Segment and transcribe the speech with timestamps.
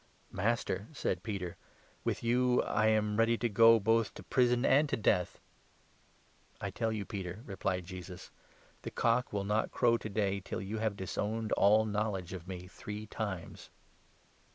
[0.31, 1.57] "Master," said Peter,"
[2.03, 5.39] with you I am ready to go both to 33 prison and to death.""
[6.59, 8.31] I tell you, Peter," replied Jesus,
[8.81, 12.47] "the cock will not crow 34 to day till you have disowned all knowledge of
[12.47, 13.69] me three times."